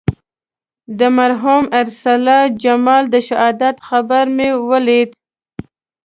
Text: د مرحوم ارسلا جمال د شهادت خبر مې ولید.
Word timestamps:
د 0.99 1.01
مرحوم 1.17 1.63
ارسلا 1.81 2.39
جمال 2.63 3.03
د 3.13 3.15
شهادت 3.27 3.75
خبر 3.87 4.23
مې 4.35 4.49
ولید. 4.69 5.09